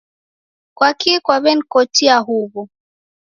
[0.77, 2.61] Kwakii kwaw'enikotia huwo?